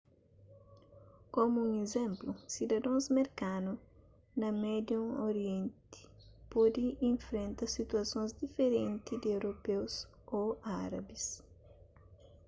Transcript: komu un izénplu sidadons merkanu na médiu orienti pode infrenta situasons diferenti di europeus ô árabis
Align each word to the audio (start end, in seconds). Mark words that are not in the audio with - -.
komu 1.33 1.57
un 1.69 1.73
izénplu 1.85 2.31
sidadons 2.53 3.05
merkanu 3.17 3.73
na 4.41 4.49
médiu 4.63 5.01
orienti 5.29 6.01
pode 6.51 6.83
infrenta 7.13 7.63
situasons 7.75 8.31
diferenti 8.43 9.11
di 9.21 9.27
europeus 9.37 9.93
ô 10.39 10.41
árabis 10.83 11.25